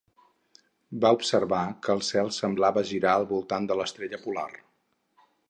Va 1.03 1.11
observar 1.17 1.59
que 1.87 1.91
el 1.97 2.01
cel 2.07 2.31
semblava 2.39 2.85
girar 2.93 3.13
al 3.13 3.27
voltant 3.35 3.69
de 3.73 3.79
l'estrella 3.83 4.23
polar. 4.27 4.49